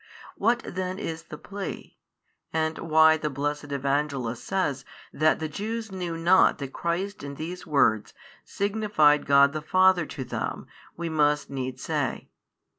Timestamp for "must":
11.07-11.51